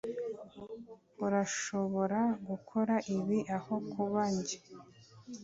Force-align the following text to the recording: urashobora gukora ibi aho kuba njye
urashobora 1.25 2.19
gukora 2.47 2.95
ibi 3.17 3.39
aho 3.57 3.75
kuba 3.91 4.23
njye 4.35 4.57